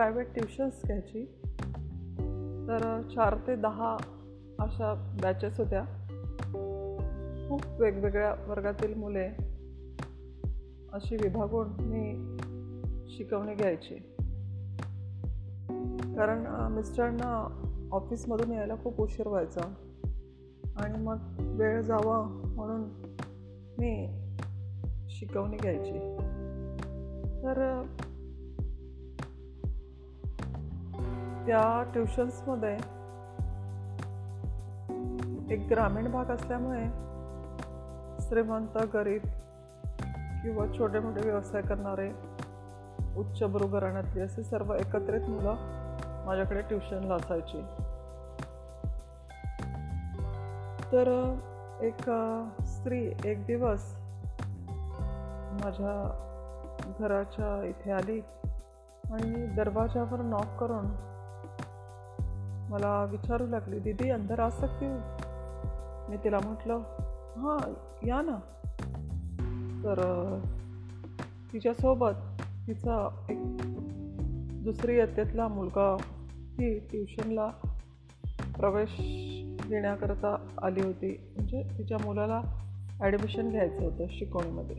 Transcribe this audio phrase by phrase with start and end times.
[0.00, 1.24] Private tuitions घ्यायची.
[2.68, 3.96] तर चार ते दहा
[4.58, 5.82] अशा बॅचेस होत्या.
[7.48, 9.26] खूप वेगवेगळ्या वर्गातील मुले
[10.92, 12.36] अशी विभागून मी
[13.08, 13.94] शिकवणी घ्यायची.
[16.16, 19.74] कारण मिस्टरांना ऑफिसमधून यायला खूप उशीर व्हायचा.
[20.76, 22.22] आणि मग वेळ जावा
[22.56, 22.82] म्हणून
[23.78, 24.08] मी
[25.08, 26.16] शिकवणी घ्यायची.
[27.42, 27.84] तर
[31.50, 32.74] त्या ट्युशन्समध्ये
[35.54, 36.82] एक ग्रामीण भाग असल्यामुळे
[38.20, 39.22] श्रीमंत गरीब
[40.42, 42.08] किंवा छोटे मोठे व्यवसाय करणारे
[43.16, 45.56] उच्च घराण्यातली असे सर्व एकत्रित मुलं
[46.26, 47.62] माझ्याकडे ट्युशनला असायची
[50.92, 51.12] तर
[51.80, 52.10] एक
[52.66, 53.92] स्त्री एक दिवस
[55.64, 55.98] माझ्या
[57.00, 58.20] घराच्या इथे आली
[59.12, 61.09] आणि दरवाजावर नॉक करून
[62.70, 65.00] मला विचारू लागली दीदी अंदर आ सकती हूँ?
[66.08, 66.74] मी तिला म्हटलं
[67.36, 67.74] हां
[68.06, 68.38] या ना.
[69.84, 70.38] तर
[71.52, 72.12] तिच्यासोबत
[72.66, 73.36] तिचा एक
[74.64, 75.96] दुसरी इयत्तेतला मुलगा
[76.58, 77.46] ती ट्युशनला
[78.56, 78.90] प्रवेश
[79.68, 81.32] घेण्याकरता आली होती.
[81.36, 82.42] म्हणजे तिच्या मुलाला
[83.00, 84.76] ॲडमिशन घ्यायचं होतं शिकवणीमध्ये.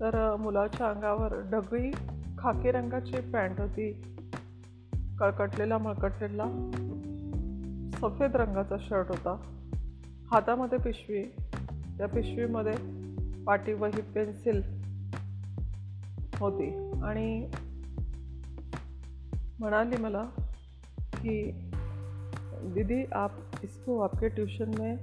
[0.00, 1.90] तर मुलाच्या अंगावर डगळी
[2.38, 4.13] खाकी रंगाची पॅन्ट होती.
[5.20, 6.44] कळकटलेला मळकटलेला
[7.94, 9.36] सफेद रंगाचा शर्ट होता.
[10.30, 11.22] हातामध्ये पिशवी
[11.98, 13.04] त्या पिशवीमध्ये
[13.44, 14.62] पाटी वही पेन्सिल
[16.40, 16.90] होती.
[17.02, 17.50] आणि
[19.58, 20.24] म्हणाली मला
[20.96, 21.50] की
[22.62, 23.30] दीदी आप
[23.62, 24.96] इसको आपके ट्यूशन में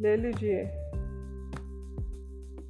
[0.00, 0.64] ले लीजिए.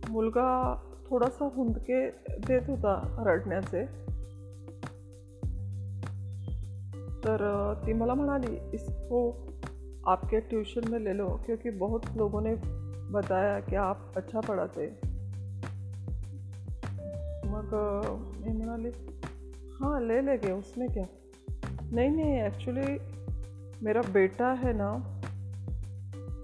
[0.09, 4.05] मुलगा थोडासा हुंदके देत होता रडण्याचे.
[7.25, 7.43] तर
[7.87, 9.21] ती मला म्हणाली, इसको
[10.07, 12.55] आपके ट्यूशन में ले लो, क्योंकि बहुत लोगों ने
[13.13, 14.87] बताया कि आप अच्छा पढ़ाते
[17.47, 17.75] मग
[18.41, 18.91] मी म्हणाली
[19.75, 21.07] हाँ ले लेंगे, उसमें क्या?
[21.93, 22.99] नहीं नहीं एक्चुअली
[23.83, 24.91] मेरा बेटा है ना,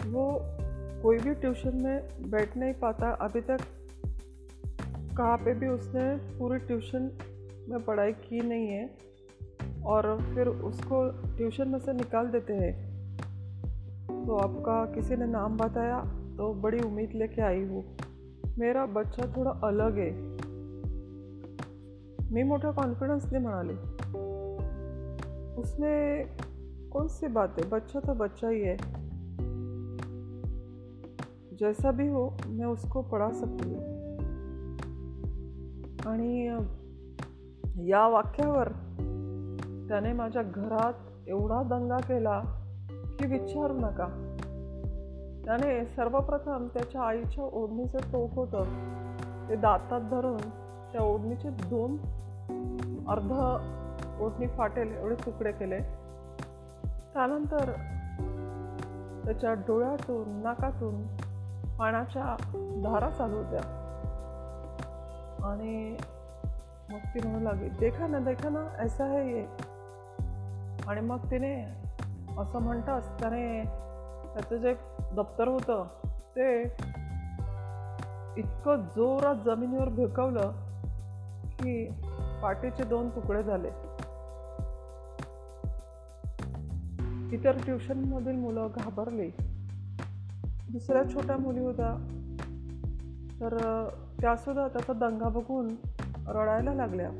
[0.07, 0.25] वो
[1.03, 3.61] कोई भी ट्यूशन में बैठ नहीं पाता, अभी तक
[5.17, 6.05] कहाँ पे भी उसने
[6.39, 7.11] पूरी ट्यूशन
[7.69, 9.10] में पढ़ाई की नहीं है
[9.85, 12.91] और फिर उसको ट्यूशन में से निकाल देते हैं।
[14.27, 16.01] तो आपका किसी ने नाम बताया
[16.37, 17.85] तो बड़ी उम्मीद लेके आई हूँ।
[18.59, 20.41] मेरा बच्चा थोड़ा अलग है।
[22.33, 23.75] मी मोठ्या कॉन्फिडन्सने म्हणाले
[25.61, 26.27] उसमें
[26.93, 27.71] कौन सी बात है?
[27.71, 28.77] बच्चा तो बच्चा ही है।
[31.57, 34.01] जैसा भी हो, मैं उसको पढ़ा सकती हूँ।
[36.07, 36.47] आणि
[37.91, 38.90] या वाक्यावर।
[39.91, 42.41] त्याने माझ्या घरात एवढा दंगा केला
[43.19, 44.37] की विचारू नका.
[45.45, 48.63] त्याने सर्वप्रथम त्याच्या आईच्या ओढणीचं टोक होतं.
[49.49, 50.37] ते दातात धरून
[50.93, 51.97] त्या ओढणीचे दोन
[53.09, 53.33] अर्ध
[54.23, 55.79] ओढणी फाटेल एवढे तुकडे केले.
[57.15, 57.71] त्यानंतर
[59.25, 61.07] त्याच्या डोळ्यातून नाकातून
[61.79, 62.37] पाण्याच्या
[62.85, 63.77] धारा चालू होत्या.
[65.45, 65.97] आणि
[66.91, 69.70] मग ती म्हणू लागली देखा ना देखा ना ऐसा है ये.
[70.91, 71.65] आणि मग तिने
[72.39, 73.65] असं म्हणताच त्याने
[74.35, 74.75] त्याचं जे
[75.13, 75.87] दप्तर होतं
[76.37, 76.63] ते
[78.37, 80.53] इतकं जोरात जमिनीवर भेकवलं
[81.45, 81.89] की
[82.43, 83.69] पाठीचे दोन तुकडे झाले.
[87.37, 89.31] इतर ट्युशनमधील मुलं घाबरली.
[90.73, 91.93] दुसऱ्या छोट्या मुली होत्या.
[93.41, 93.89] तर
[94.21, 95.69] त्यासुद्धा त्याचा दंगा बघून
[96.27, 97.11] रडायला लागल्या.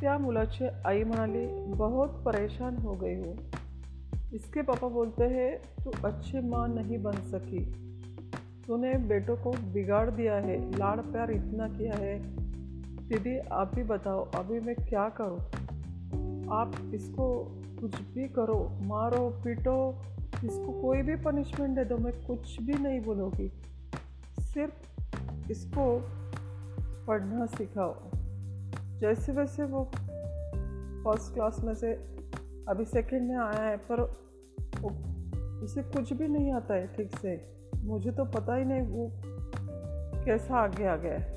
[0.00, 3.36] त्या मुलाची आई म्हणाली बहुत परेशान हो गई हो।
[4.34, 7.64] इसके पापा बोलते हैं, तू अच्छी माँ नहीं बन सकी।
[8.66, 12.20] तूने बेटों को बिगाड़ दिया है, लाड़ प्यार इतना किया है।
[13.08, 15.40] दीदी, आप भी बताओ, अभी मैं क्या करूँ?
[16.50, 17.44] आप इसको
[17.80, 20.02] कुछ भी करो, मारो, पीटो,
[20.44, 23.52] इसको कोई भी पनिशमेंट दे दो, मैं कुछ भी नहीं बोलूँगी।
[24.40, 24.74] सिर्फ़
[25.50, 26.04] इसको
[27.06, 27.94] पढ़ना सिखाओ।
[29.00, 29.84] जैसे वैसे वो
[31.04, 31.92] फर्स्ट क्लास में से
[32.68, 34.00] अभी सेकंड में आया है पर
[35.64, 37.36] उसे कुछ भी नहीं आता है ठीक से।
[37.76, 39.08] मुझे तो पता ही नहीं वो
[40.24, 41.32] कैसा आगे आ गया है।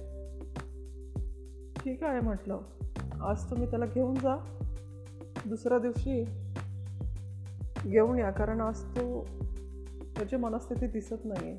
[1.75, 2.59] ठीक आहे म्हटलं
[3.21, 4.35] आज तुम्ही त्याला घेऊन जा।
[5.47, 6.23] दुसऱ्या दिवशी
[7.89, 9.23] घेऊन या कारण आज तो
[10.15, 11.57] त्याची मनस्थिती दिसत नाही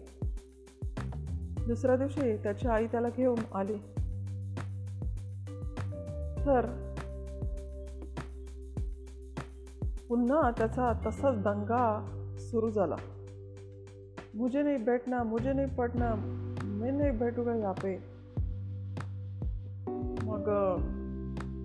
[1.67, 3.77] दुसऱ्या दिवशी त्याची आई त्याला घेऊन आली.
[6.49, 6.67] तर
[10.09, 12.06] पुन्हा त्याचा तसाच दंगा
[12.39, 12.97] सुरू झाला.
[14.35, 16.15] मुझे नाही बैठना मुझे नाही पढ़ना
[16.65, 17.97] मी नाही भेटू यहाँ पे.
[20.23, 20.77] मग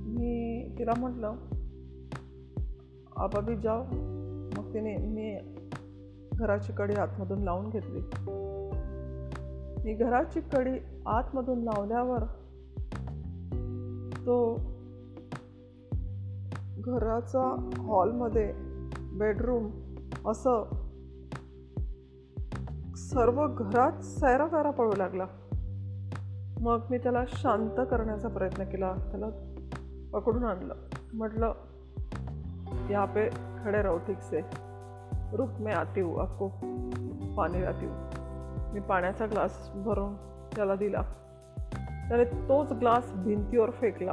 [0.05, 1.35] मी तिला म्हटलं
[3.15, 3.83] आबाबी जाओ.
[4.57, 5.37] मग तिने मी
[6.33, 7.99] घराची कडी आतमधून लावून घेतली.
[9.83, 12.23] मी घराची कडी आतमधून लावल्यावर
[14.25, 14.59] तो
[16.77, 18.53] घराचा हॉलमध्ये
[19.13, 19.69] बेडरूम
[20.27, 20.63] असं
[22.95, 25.25] सर्व घरात सैराफेरा पडू लागला.
[26.61, 28.93] मग मी त्याला शांत करण्याचा प्रयत्न केला.
[28.93, 29.25] त्याला
[30.13, 30.73] पकडून आणलं.
[31.13, 31.53] म्हटलं
[32.89, 33.29] यहाँ पे
[33.63, 34.41] खड़े रहो ठीक से
[35.33, 36.47] रुक मैं आती हूँ आपको
[37.35, 37.95] पाणी लाती हूँ
[38.73, 40.15] मी पाण्याचा ग्लास भरून
[40.55, 41.01] त्याला दिला.
[42.09, 44.11] त्याने तोच ग्लास भिंतीवर फेकला.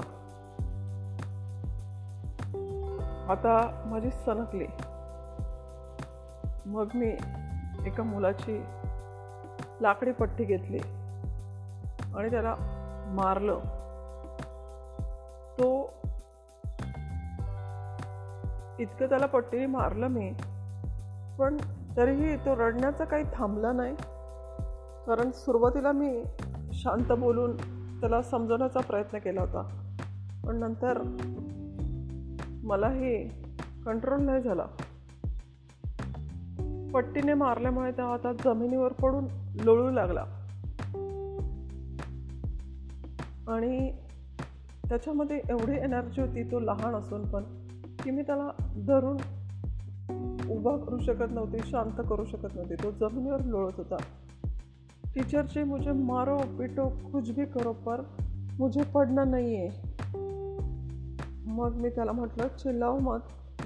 [3.31, 4.67] आता माझी सनकली
[6.67, 7.17] मग मी
[7.87, 8.63] एका मुलाची
[9.81, 10.79] लाकडी पट्टी घेतली
[12.17, 12.55] आणि त्याला
[13.07, 13.59] मारलं.
[15.59, 15.93] तो
[18.79, 20.33] इतकं त्याला पट्टीने मारलं मी
[21.39, 21.57] पण
[21.97, 23.95] तरीही तो रडण्याचा काही थांबला नाही.
[25.07, 26.25] कारण सुरुवातीला मी
[26.73, 27.57] शांत बोलून
[28.01, 29.63] त्याला समजवण्याचा प्रयत्न केला होता.
[30.47, 30.99] पण नंतर
[32.71, 33.29] मला हे
[33.85, 34.67] कंट्रोल नाही झाला.
[36.95, 39.25] पट्टीने मारल्यामुळे त्या आता जमिनीवर पडून
[39.65, 40.25] लोळू लागला.
[43.49, 43.93] आणि
[44.89, 47.43] त्याच्यामध्ये एवढी एनर्जी होती तो लहान असून पण
[48.03, 48.49] की मी त्याला
[48.87, 49.17] धरून
[50.51, 52.75] उभा करू शकत नव्हती शांत करू शकत नव्हती.
[52.75, 53.97] तो जमिनीवर लोळत होता.
[55.15, 58.03] टीचर मुझे मारो पिटो कुछ भी करो पर
[58.59, 59.90] मुझे पडणं नाही आहे
[61.51, 63.19] मग मी त्याला म्हटलं चिल्लाओ मत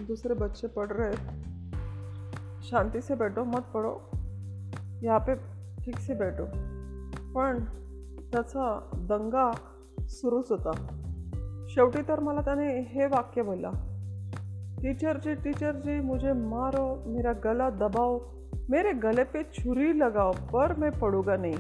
[0.07, 1.13] दूसरे बच्चे पढ़ रहे
[2.63, 3.99] शांती से बैठो मत पडो
[5.03, 5.35] यहाँ पे
[5.85, 6.45] ठीक से बैठो।
[7.35, 7.65] पण
[8.33, 9.51] त्याचा दंगा
[10.09, 10.71] सुरूच होता.
[11.69, 13.71] शेवटी तर मला त्याने हे वाक्य बोलला
[14.83, 18.19] टीचर जी टीचर जी मुझे मारो मेरा गला दबाओ
[18.71, 21.55] मेरे गले पे छुरी लगाओ पर मैं पडूंगा नाही।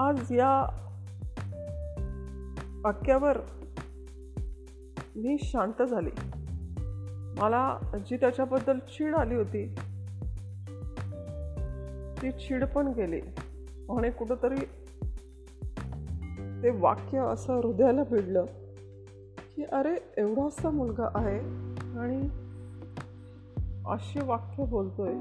[0.00, 0.50] आज या
[2.84, 3.38] वाक्यावर
[5.18, 6.10] मी शांत झाली.
[7.40, 9.74] मला जी त्याच्याबद्दल चीड आली होती
[12.22, 13.20] ती चीड पण गेली.
[13.90, 14.64] आणि कुठंतरी
[16.62, 18.44] ते वाक्य असं हृदयाला भिडलं
[19.56, 21.38] की अरे एवढासा मुलगा आहे
[21.98, 22.28] आणि
[23.86, 25.12] अशी वाक्य बोलतोय.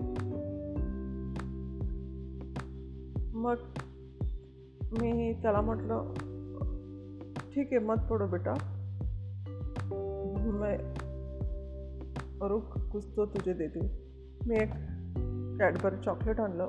[3.34, 3.56] मग
[5.02, 6.14] मी त्याला म्हटलं
[7.56, 8.77] ठीक आहे मत पडो बेटा.
[10.36, 10.78] मैं
[12.48, 13.80] रुक कुछ तो तुझे देते
[14.48, 14.72] मी एक
[15.60, 16.68] कॅडबरी चॉकलेट आणलं।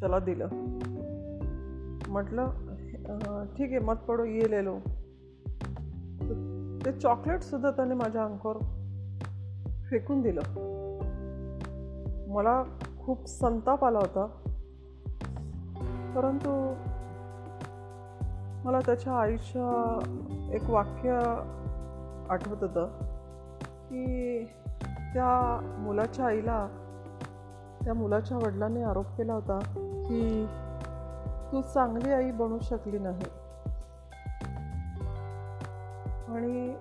[0.00, 0.48] त्याला दिलं।
[2.08, 2.50] म्हटलं
[3.44, 4.78] ठीक आहे मत पडो ये लो
[6.84, 8.56] ते चॉकलेटसुद्धा त्याने माझ्या अंकावर
[9.90, 10.40] फेकून दिलं.
[12.28, 12.64] मला
[13.02, 14.26] खूप संताप आला होता.
[16.16, 16.74] परंतु
[18.64, 19.98] मला त्याच्या आईच्या
[20.52, 21.10] एक वाक्य
[22.30, 22.86] आठवत होतं
[23.62, 24.44] की
[25.14, 26.68] त्या मुलाच्या आईला
[27.84, 29.58] त्या मुलाच्या वडिलांनी आरोप केला होता
[30.06, 30.46] की
[31.52, 33.24] तू चांगली आई बनू शकली नाही.
[36.28, 36.76] आणि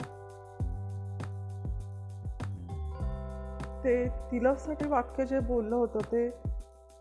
[3.84, 6.40] ते तिलासाठी वाक्य जे बोललं होतं ते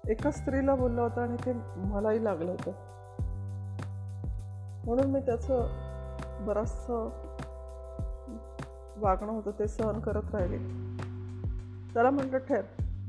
[0.09, 2.90] एका स्त्रीला बोललं होतं आणि ते मलाही लागलं होतं.
[4.91, 5.67] म्हणून मी त्याचं
[6.47, 7.09] बराचसं
[8.97, 10.59] वागणं होतं ते सहन करत राहिले.
[11.95, 12.63] त्याला म्हटलं ठेर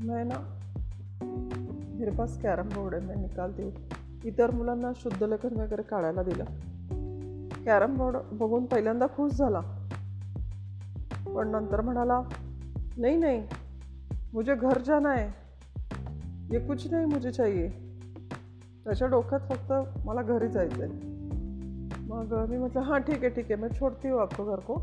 [0.04, 0.58] नाही ना
[1.98, 3.70] मेरे कॅरम बोर्ड आहे मी निकालते देऊ.
[4.24, 6.44] इतर मुलांना शुद्ध लेखन वगैरे काढायला दिलं.
[7.64, 9.60] कॅरम बोर्ड बघून पहिल्यांदा खुश झाला.
[11.36, 12.22] पण नंतर म्हणाला
[12.96, 13.46] नाही नाही
[14.32, 15.28] मुझे घर जाना है.
[16.50, 17.68] ये कुछ नाही मुझे चाहिए.
[18.84, 19.72] त्याच्या डोक्यात फक्त
[20.04, 21.11] मला घरी जायचं आहे
[22.12, 24.74] मग मी म्हटलं हाँ ठीक है ठीक है मैं छोड़ती हूँ आपको घर को।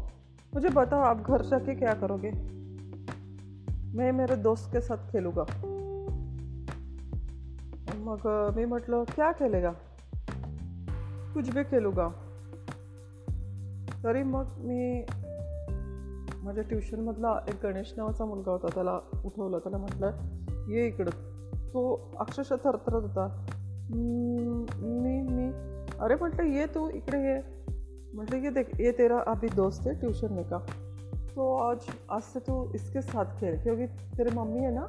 [0.53, 2.31] मुझे बताओ आप घर जाके क्या करोगे?
[3.97, 5.43] मैं मेरे दोस्त के साथ खेलूँगा।
[7.95, 9.71] मग मी म्हटलं क्या खेलेगा?
[11.33, 12.09] कुछ भी खेलूगा।
[14.03, 15.05] तरी मग मी
[16.43, 19.59] माझ्या ट्युशनमधला एक गणेश नावाचा मुलगा होता त्याला उठवलं.
[19.59, 20.11] त्याला म्हटलं
[20.69, 21.11] ये इकडं.
[21.73, 23.45] तो अक्षरशः थरथरत होता.
[23.89, 25.68] मी मी
[26.01, 27.43] अरे म्हटलं ये तू इकडे ये
[28.15, 30.57] म्हटले ये देख, ये तेरा अभी दोस्त है ट्यूशन में का।
[31.35, 34.87] तो आज आज से तू इसके साथ खेल, क्योंकि तेरी मम्मी है ना,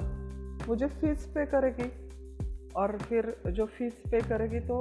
[0.67, 1.91] मुझे फ़ीस पे करेगी।
[2.75, 4.79] और फिर जो फ़ीस पे करेगी तो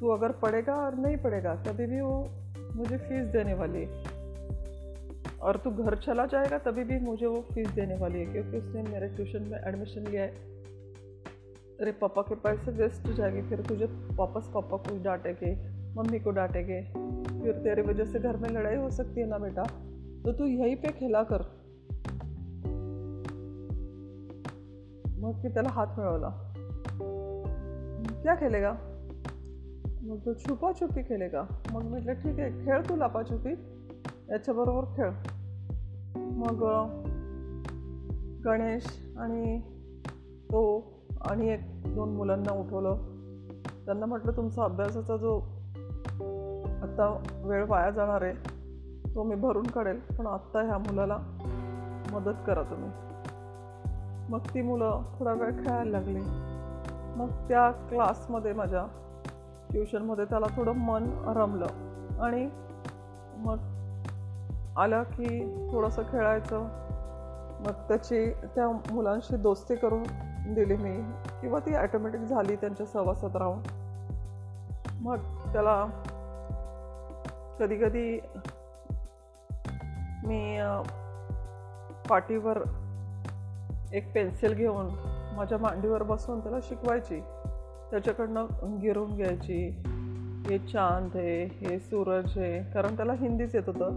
[0.00, 2.28] तू अगर पढ़ेगा और नहीं पढ़ेगा, तभी भी वो
[2.74, 4.04] मुझे फ़ीस देने वाली है।
[5.38, 8.82] और तू घर चला जाएगा, तभी भी मुझे वो फ़ीस देने वाली है, क्योंकि उसने
[8.82, 10.55] मेरे ट्यूशन में एडमिशन लिया है।
[11.80, 13.84] अरे पापा के पैसे वेस्ट हो जाएंगे फिर तुझे
[14.16, 16.82] वापस पापा को डांटेंगे मम्मी को डांटेंगे।
[17.40, 19.62] फिर तेरे वजह से घर में लड़ाई हो सकती है ना बेटा?
[20.24, 21.38] तो तू यहीं पे खेला कर।
[25.18, 26.52] मग मी त्याला हात मिळवला।
[28.22, 28.72] क्या खेलेगा?
[30.02, 31.42] मग तो छुपाछुपी खेलेगा।
[31.72, 33.52] मग म्हटलं ठीक आहे खेळ तू लपाछुपी.
[34.30, 35.10] याच्याबरोबर खेळ.
[36.20, 36.64] मग
[38.44, 39.60] गणेश आणि
[40.44, 40.92] तो
[41.30, 41.60] आणि एक
[41.94, 42.96] दोन मुलांना उठवलं.
[43.84, 45.36] त्यांना म्हटलं तुमचा अभ्यासाचा जो
[46.82, 48.32] आत्ता वेळ वाया जाणार आहे
[49.14, 51.18] तो मी भरून काढेल पण आत्ता ह्या मुलाला
[52.12, 52.90] मदत करा तुम्ही.
[54.32, 56.20] मग ती मुलं थोडा वेळ खेळायला लागली.
[57.16, 58.86] मग त्या क्लासमध्ये माझ्या
[59.70, 61.66] ट्युशनमध्ये त्याला थोडं मन रमलं
[62.20, 62.48] आणि
[63.36, 63.56] मग
[64.78, 66.60] आलं की थोडंसं खेळायचं.
[67.66, 70.02] मग त्याची त्या मुलांशी दोस्ती करून
[70.54, 71.12] दिली मी.
[71.40, 73.58] किंवा ती ॲटोमॅटिक झाली त्यांच्या सहवासात राहून
[75.00, 75.16] मग
[75.52, 75.86] त्याला
[77.60, 78.20] कधी कधी
[80.26, 80.60] मी
[82.08, 82.58] पाठीवर
[83.92, 84.86] एक पेन्सिल घेऊन
[85.36, 87.20] माझ्या मांडीवर बसून त्याला शिकवायची.
[87.90, 88.46] त्याच्याकडनं
[88.82, 89.68] गिरून घ्यायची.
[90.46, 92.72] हे चांद आहे हे सूरज आहे.
[92.72, 93.90] कारण त्याला हिंदीच येत होतं.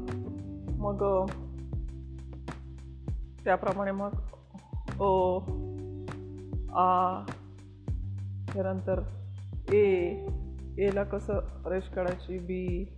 [0.71, 1.25] मग
[3.43, 4.09] त्याप्रमाणे मग
[5.01, 5.39] ओ
[6.73, 7.21] आ
[8.53, 9.01] त्यानंतर
[9.73, 10.15] ए
[10.77, 12.91] एला कसं रेश काढायची बी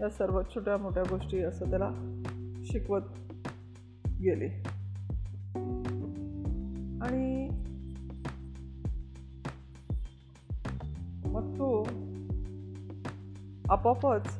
[0.00, 1.90] या सर्व छोट्या मोठ्या गोष्टी असं त्याला
[2.64, 3.00] शिकवत
[4.06, 4.48] गेले.
[7.04, 7.48] आणि
[11.28, 11.88] मग तो
[13.70, 14.38] आपोआपच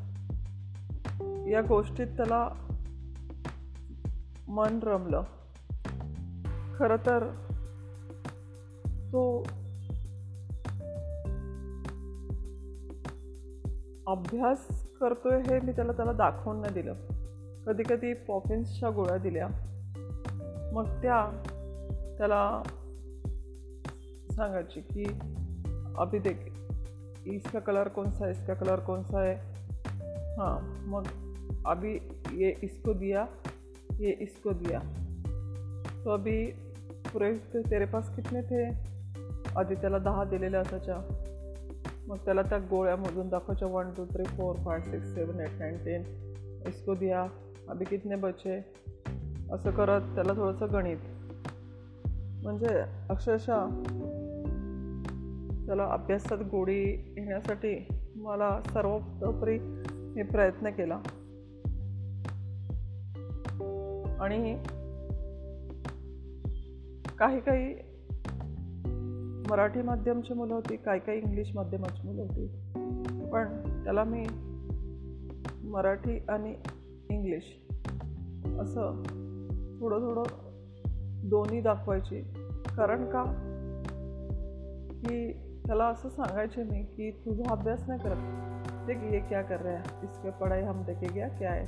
[1.50, 2.48] या गोष्टीत त्याला
[4.48, 5.22] मन रमलं.
[6.78, 7.45] खरं तर
[9.16, 9.38] तो
[14.06, 16.94] अभ्यास करतोय हे मी त्याला त्याला दाखवून नाही दिलं.
[17.66, 19.48] कधी कधी पॉफिन्सच्या गोळ्या दिल्या.
[20.72, 21.42] मग त्या
[22.18, 22.62] त्याला
[24.30, 25.04] सांगायची की
[25.98, 26.34] अभी देख
[27.26, 28.40] इसका कलर कोणसा आहे है?
[28.40, 29.34] इसका कलर कौन सा है
[30.86, 31.02] मग
[31.66, 31.98] अभी
[32.32, 33.26] ये इसको दिया
[34.00, 34.78] ये इसको दिया.
[36.04, 36.46] तो अभी
[37.12, 37.34] पुरे
[37.70, 38.95] तेरे पास कितने थे?
[39.56, 40.96] आधी त्याला दहा दिलेल्या असायच्या.
[42.08, 46.02] मग त्याला त्या गोळ्यामधून दाखवायच्या one two three four five six seven eight nine ten
[46.66, 47.26] इसको दिया
[47.68, 48.64] अभी कितने बचे?
[49.52, 50.96] असं करत त्याला थोडंसं गणित.
[52.42, 53.68] म्हणजे अक्षरशः
[55.66, 57.86] त्याला अभ्यासात गोडी येण्यासाठी
[58.16, 59.58] मला सर्वतोपरी
[59.88, 61.00] मी प्रयत्न केला.
[64.20, 64.62] आणि
[67.18, 67.85] काही काही
[69.50, 72.46] मराठी माध्यमची मुलं होती काही काही इंग्लिश माध्यमाची मुलं होती.
[73.30, 73.44] पण
[73.84, 74.26] त्याला मी
[75.64, 76.54] मराठी आणि
[77.10, 77.42] इंग्लिश
[78.60, 79.02] असं
[79.80, 80.22] थोडं थोडं
[81.28, 82.22] दोन्ही दाखवायची.
[82.76, 83.24] कारण का?
[84.90, 85.32] की
[85.66, 88.16] त्याला असं सांगायचे मी की तुझा अभ्यास नाही करत.
[88.86, 89.82] देख ये क्या कर रहा है?
[90.02, 91.66] इसके पढ़ाई हम देखे गया क्या आहे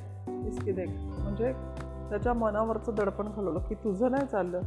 [0.49, 0.88] इसकी देख.
[0.94, 1.52] म्हणजे
[2.11, 4.61] त्याच्या मनावरचं दडपण घालवलं की तुझं नाही चाललं.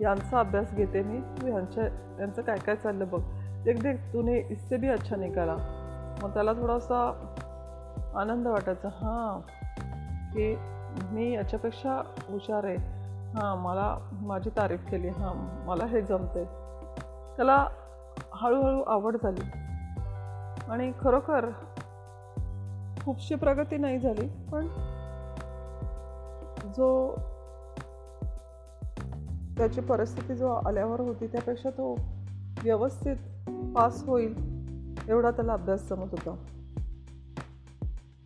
[0.00, 1.20] यांचा अभ्यास घेते मी.
[1.40, 1.84] तू यांच्या
[2.20, 3.20] यांचं काय काय चाललं बघ.
[3.64, 5.56] देख देख तूने इससे भी अच्छा निकाला.
[6.22, 7.00] मग त्याला थोडासा
[8.14, 9.40] आनंद वाटायचा हां
[10.32, 10.54] की
[11.12, 12.76] मी याच्यापेक्षा हुशार आहे.
[13.34, 15.34] हां मला माझी तारीफ केली हां
[15.66, 16.44] मला हे जमते
[17.36, 17.66] त्याला
[18.34, 19.50] हळूहळू आवड झाली.
[20.70, 21.48] आणि खरोखर
[23.04, 24.66] खूपशी प्रगती नाही झाली पण
[26.76, 26.88] जो
[29.58, 31.94] त्याची परिस्थिती जो आल्यावर होती त्यापेक्षा तो
[32.64, 33.16] व्यवस्थित
[33.74, 34.34] पास होईल
[35.08, 36.44] एवढा त्याला अभ्यास जमत होता.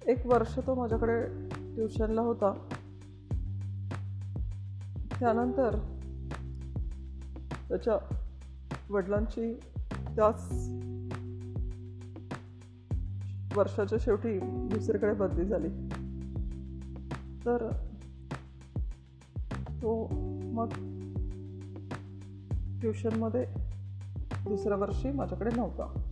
[0.06, 2.68] एक वर्ष तो माझ्याकडे ट्युशनला होता.
[5.20, 5.78] त्यानंतर
[7.68, 8.14] त्याच्या
[8.90, 9.60] वडिलांची
[10.16, 10.52] त्याच
[13.58, 15.68] वर्षाच्या शेवटी दुसरीकडे बदली झाली.
[17.46, 17.70] तर
[19.82, 20.08] तो
[20.52, 20.91] मग
[22.82, 23.44] ट्युशनमध्ये
[24.48, 26.08] दुसऱ्या वर्षी माझ्याकडे नव्हता.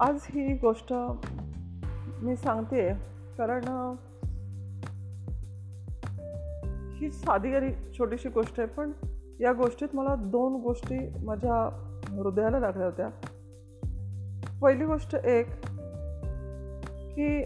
[0.00, 0.92] आज ही गोष्ट
[2.22, 2.92] मी सांगते
[3.38, 3.64] कारण
[6.98, 8.92] ही साधी आणि छोटीशी गोष्ट आहे पण
[9.40, 11.54] या गोष्टीत मला दोन गोष्टी माझ्या
[12.08, 13.08] हृदयाला लागल्या होत्या.
[14.62, 15.46] पहिली गोष्ट एक
[17.14, 17.44] की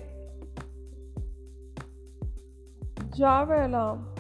[3.16, 4.14] ज्या वेळेला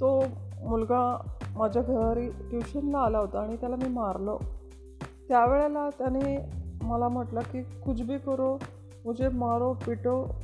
[0.00, 0.24] तो
[0.62, 4.38] मुलगा माझ्या घरी ट्युशनला आला होता आणि त्याला मी मारलो.
[5.28, 6.38] त्यावेळेला त्याने
[6.82, 8.58] मला म्हटलं की कुछ भी करो
[9.04, 10.34] मुझे मारो पिटो.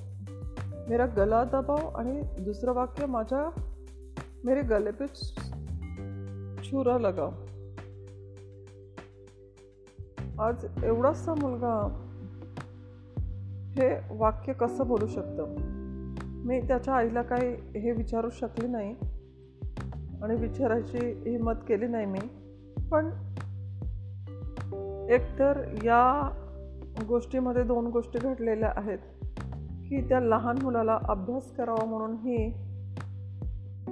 [0.88, 3.60] मेरा गला दबाव आणि दुसरं वाक्य माझ्या
[4.44, 5.06] मेरे गले पे
[6.64, 7.30] छुरा लगाव
[10.42, 12.04] आज एवढासा मुलगा
[13.68, 15.54] हे वाक्य कसं बोलू शकतं?
[16.46, 18.94] मी त्याच्या आईला काही हे विचारू शकले नाही.
[20.22, 22.18] आणि विचारायची हिंमत केली नाही मी.
[22.90, 23.06] पण
[25.10, 26.30] एकतर या
[27.08, 28.98] गोष्टीमध्ये दोन गोष्टी घडलेल्या आहेत
[29.88, 32.50] की त्या लहान मुलाला अभ्यास करावा म्हणून ही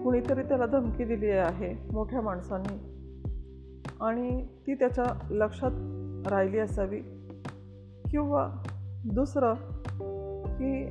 [0.02, 2.96] कुणीतरी त्याला धमकी दिली आहे मोठ्या माणसांनी.
[4.00, 5.70] आणि ती त्याच्या लक्षात
[6.32, 7.00] राहिली असावी.
[8.10, 8.48] किंवा
[9.04, 9.54] दुसरं
[10.46, 10.88] की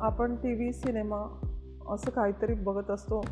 [0.00, 1.40] आपण टी व्ही सिनेमा
[1.88, 3.24] असं काहीतरी बघत असतो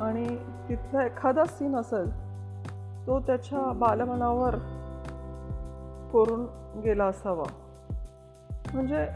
[0.00, 0.36] आणि
[0.68, 2.10] तिथला एखादा सीन असेल
[3.06, 4.54] तो त्याच्या बालमनावर
[6.12, 6.46] कोरून
[6.80, 7.44] गेला असावा.
[8.74, 9.06] म्हणजे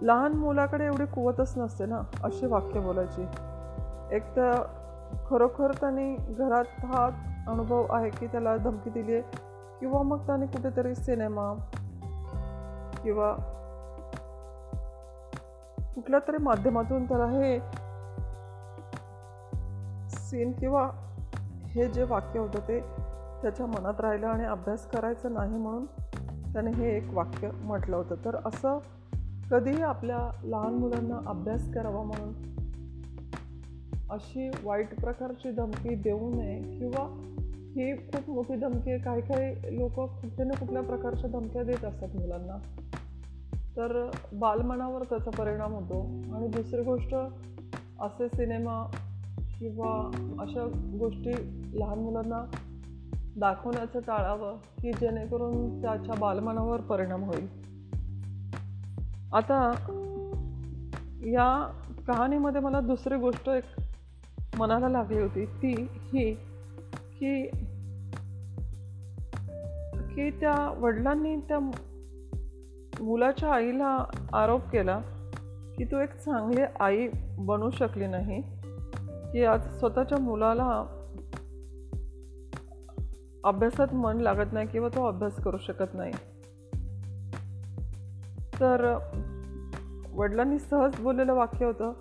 [0.00, 3.26] लहान मुलाकडे एवढी कुवतच नसते ना अशी वाक्य बोलायची.
[4.16, 4.62] एक तर
[5.30, 7.08] खरोखर त्यांनी घरात हा
[7.48, 9.22] अनुभव आहे की त्याला धमकी दिली आहे
[9.80, 11.54] किंवा मग त्याने कुठेतरी सिनेमा
[13.02, 13.32] किंवा
[15.94, 17.58] कुठल्या तरी माध्यमातून त्याला हे
[20.34, 20.90] सीन किंवा
[21.66, 22.80] हे जे वाक्य होतं ते
[23.42, 25.84] त्याच्या मनात राहिलं आणि अभ्यास करायचं नाही म्हणून
[26.52, 28.14] त्याने हे एक वाक्य म्हटलं होतं.
[28.24, 28.78] तर असं
[29.50, 32.32] कधीही आपल्या लहान मुलांना अभ्यास करावा म्हणून
[34.10, 37.30] अशी वाईट प्रकारची धमकी देऊ नये किंवा
[37.76, 39.00] ही खूप मोठी धमकी आहे.
[39.00, 42.58] काही काही लोक कुठे ना कुठल्या प्रकारच्या धमक्या देत असतात मुलांना.
[43.76, 46.00] तर बालमनावर त्याचा परिणाम होतो.
[46.36, 47.14] आणि दुसरी गोष्ट
[48.00, 48.96] असे सिनेमा
[49.60, 50.66] किंवा अशा
[50.98, 51.30] गोष्टी
[51.80, 52.56] लहान मुलांना
[53.36, 57.46] दाखवण्याचं टाळावं की जेणेकरून त्याच्या बालमनावर परिणाम होईल.
[59.32, 59.70] आता
[61.20, 63.64] या कहाणीमध्ये मला दुसरी गोष्ट एक
[64.58, 65.44] मनाला लागली होती.
[65.44, 66.34] ती ही
[67.20, 67.46] की
[70.14, 71.58] की त्या वडिलांनी त्या
[73.00, 75.00] मुलाच्या आईला आरोप केला
[75.78, 78.53] की तू एक चांगली आई बनू शकली नाही.
[79.34, 80.64] की आज स्वतःच्या मुलाला
[83.44, 86.12] अभ्यासात मन लागत नाही किंवा तो अभ्यास करू शकत नाही.
[88.60, 88.84] तर
[90.12, 91.92] वडिलांनी सहज बोललेलं वाक्य होतं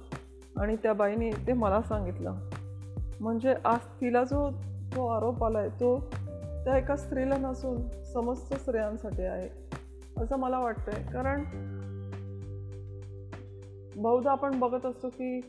[0.57, 2.35] आणि त्या बाईने ते मला सांगितलं.
[3.19, 4.49] म्हणजे आज तिला जो
[4.95, 5.99] तो आरोप आला आहे तो
[6.65, 7.81] त्या एका स्त्रीला नसून
[8.13, 9.49] समस्त स्त्रियांसाठी आहे
[10.17, 11.03] असं मला वाटतंय.
[11.13, 11.43] कारण
[13.95, 15.39] बहुधा आपण बघत असतो की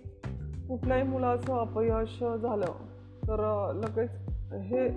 [0.68, 2.66] कुठल्याही मुलाचं अपयश झालं
[3.29, 4.11] तर लगेच
[4.53, 4.88] हे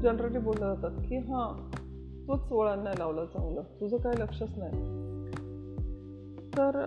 [0.00, 1.70] जनरली बोललं जातात की हां
[2.28, 3.62] तूच वळण नाही लावलं चांगलं.
[3.62, 4.72] तुझं काही लक्षच नाही.
[6.56, 6.86] तर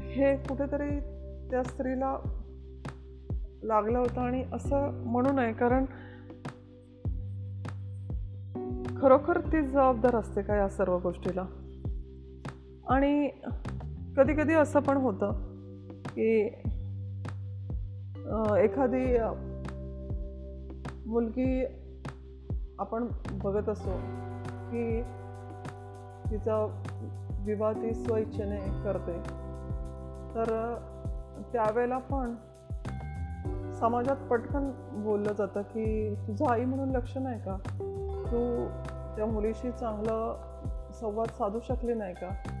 [0.00, 1.00] हे कुठेतरी
[1.50, 2.18] त्या स्त्रीला
[3.62, 5.84] लागलं होतं आणि असं म्हणू नये कारण
[9.00, 11.46] खरोखर ती जबाबदार असते का या सर्व गोष्टीला?
[12.88, 13.30] आणि
[14.16, 15.32] कधी कधी असं पण होतं
[16.06, 16.46] की
[18.58, 19.16] एखादी
[21.06, 21.64] मुलगी
[22.78, 23.96] आपण बघत असो
[24.70, 25.02] की
[26.30, 26.82] तिचा
[27.40, 29.18] विवाह ती स्वइच्छेने करते.
[30.34, 30.74] तर
[31.52, 32.34] त्यावेळेला पण
[33.72, 37.56] समाजात पटकन बोललं जातं की तुझं आई म्हणून लक्ष नाही का?
[38.30, 38.66] तू
[39.16, 40.36] त्या मुलीशी चांगलं
[41.00, 42.55] संवाद साधू शकली नाही का?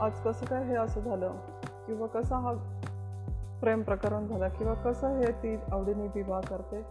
[0.00, 1.32] आज कसं काय हे असं झालं?
[1.86, 2.52] किंवा कसा हा
[3.60, 4.48] प्रेम प्रकरण झाला?
[4.48, 6.82] किंवा कसं हे ती आवडीने विवाह करते?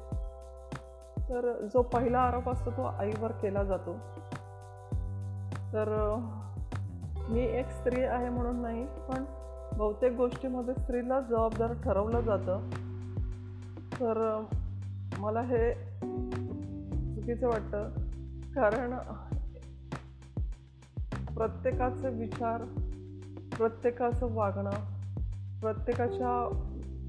[1.30, 3.94] तर जो पहिला आरोप असतो तो आईवर केला जातो.
[5.74, 6.16] तर
[7.30, 9.26] मी एक स्त्री आहे म्हणून नाही पण
[9.78, 12.70] बहुतेक गोष्टीमध्ये स्त्रीला जबाबदार ठरवलं जातं.
[13.94, 14.44] तर
[15.18, 15.74] मला हे
[17.16, 17.90] चुकीचं वाटतं.
[18.56, 18.94] कारण
[21.36, 22.62] प्रत्येकाचे विचार
[23.58, 24.72] प्रत्येकाचं वागणं
[25.62, 26.50] प्रत्येकाच्या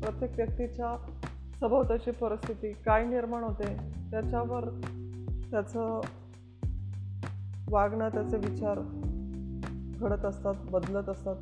[0.02, 0.96] प्रत्येक व्यक्तीच्या
[1.60, 3.76] सभोवताची परिस्थिती काय निर्माण होते
[4.10, 4.64] त्याच्यावर
[5.50, 6.00] त्याचं
[7.70, 8.78] वागणं त्याचे विचार
[10.00, 11.36] घडत असतात बदलत असतात.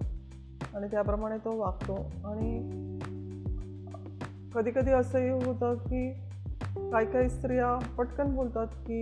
[0.76, 1.94] आणि त्याप्रमाणे तो वागतो.
[2.24, 2.58] आणि
[4.54, 6.12] कधीकधी असंही होतं की
[6.90, 9.00] काही काही स्त्रिया पटकन बोलतात की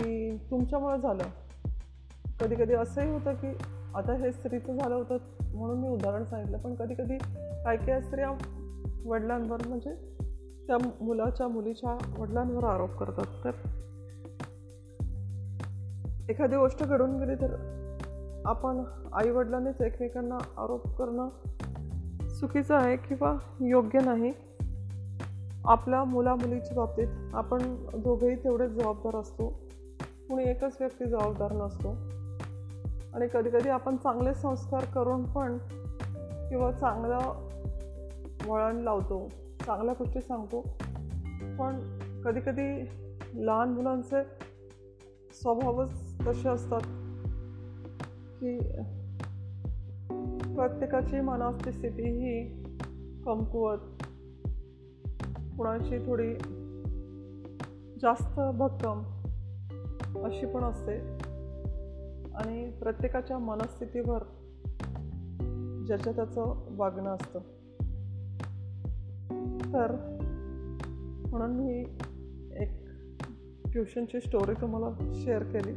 [0.51, 1.23] तुमच्यामुळं झालं.
[2.41, 3.47] कधी कधी असंही होतं की
[3.95, 5.17] आता हे स्त्रीचं झालं होतं.
[5.53, 6.57] म्हणून मी उदाहरण सांगितलं.
[6.57, 7.17] पण कधी कधी
[7.63, 8.31] काही काही स्त्रिया
[9.05, 9.95] वडिलांवर म्हणजे
[10.67, 13.43] त्या मुलाच्या मुलीच्या वडिलांवर आरोप करतात.
[13.43, 13.51] तर
[16.29, 17.81] एखादी गोष्ट घडून गेली तर
[18.45, 18.83] आपण
[19.13, 21.29] आईवडिलांनीच एकमेकांना आरोप करणं
[22.39, 24.31] चुकीचं आहे किंवा योग्य नाही.
[25.65, 29.49] आपल्या मुलामुलीच्या बाबतीत आपण दोघेही तेवढेच जबाबदार असतो.
[30.29, 31.95] कुणी एकच व्यक्ती जबाबदार नसतो.
[33.13, 35.57] आणि कधीकधी आपण चांगले संस्कार करून पण
[36.49, 37.17] किंवा चांगलं
[38.47, 39.27] वळण लावतो
[39.65, 40.61] चांगल्या गोष्टी सांगतो.
[41.59, 42.81] पण कधीकधी
[43.33, 44.23] लहान मुलांचे
[45.33, 45.91] स्वभावच
[46.27, 46.81] तसे असतात
[48.39, 48.59] की
[50.55, 52.63] प्रत्येकाची मनाची स्थिती ही
[53.23, 53.77] कमकुवत.
[55.57, 56.33] कुणाची थोडी
[58.01, 59.03] जास्त भक्कम
[60.25, 61.20] अशी पण असते.
[62.41, 64.23] आणि प्रत्येकाच्या मनस्थितीवर
[65.87, 67.39] ज्याच्या त्याचं वागणं असतं.
[69.73, 69.91] तर
[71.31, 71.79] म्हणून मी
[72.55, 72.69] एक
[73.71, 75.71] ट्युशनची स्टोरी तुम्हाला शेअर केली.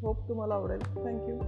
[0.00, 0.78] होप तुम्हाला आवडेल.
[0.78, 1.38] Thank you